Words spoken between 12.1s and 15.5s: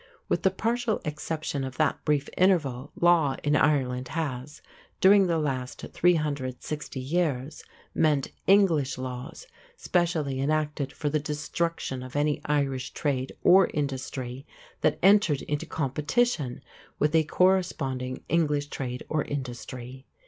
any Irish trade or industry that entered